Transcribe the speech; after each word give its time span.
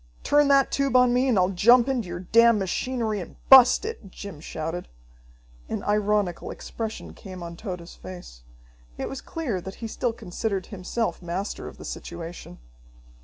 "Turn 0.23 0.47
that 0.47 0.71
tube 0.71 0.95
on 0.95 1.13
me, 1.13 1.27
and 1.27 1.37
I'll 1.37 1.51
jump 1.51 1.87
into 1.87 2.07
your 2.07 2.21
damn 2.21 2.57
machinery 2.57 3.19
and 3.19 3.35
bust 3.49 3.85
it!" 3.85 4.09
Jim 4.09 4.39
shouted. 4.39 4.87
An 5.69 5.83
ironical 5.83 6.49
expression 6.49 7.13
came 7.13 7.43
on 7.43 7.55
Tode's 7.55 7.93
face. 7.93 8.41
It 8.97 9.07
was 9.07 9.21
clear 9.21 9.61
that 9.61 9.75
he 9.75 9.85
still 9.87 10.11
considered 10.11 10.65
himself 10.65 11.21
master 11.21 11.67
of 11.67 11.77
the 11.77 11.85
situation. 11.85 12.57